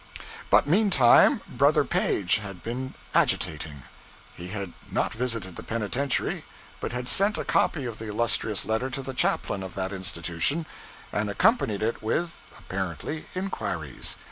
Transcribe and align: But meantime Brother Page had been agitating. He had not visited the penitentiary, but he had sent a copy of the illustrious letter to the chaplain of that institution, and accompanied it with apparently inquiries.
But 0.49 0.65
meantime 0.65 1.41
Brother 1.47 1.83
Page 1.85 2.39
had 2.39 2.63
been 2.63 2.95
agitating. 3.13 3.83
He 4.33 4.47
had 4.47 4.73
not 4.89 5.13
visited 5.13 5.57
the 5.57 5.61
penitentiary, 5.61 6.43
but 6.79 6.91
he 6.91 6.95
had 6.95 7.07
sent 7.07 7.37
a 7.37 7.45
copy 7.45 7.85
of 7.85 7.99
the 7.99 8.09
illustrious 8.09 8.65
letter 8.65 8.89
to 8.89 9.03
the 9.03 9.13
chaplain 9.13 9.61
of 9.61 9.75
that 9.75 9.93
institution, 9.93 10.65
and 11.13 11.29
accompanied 11.29 11.83
it 11.83 12.01
with 12.01 12.49
apparently 12.57 13.27
inquiries. 13.35 14.15